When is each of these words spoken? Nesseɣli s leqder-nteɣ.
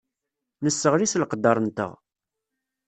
Nesseɣli 0.63 1.07
s 1.11 1.13
leqder-nteɣ. 1.21 1.91